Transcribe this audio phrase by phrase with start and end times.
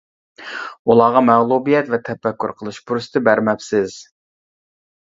[0.91, 4.05] ئۇلارغا مەغلۇبىيەت ۋە تەپەككۇر قىلىش پۇرسىتى بەرمەپسىز.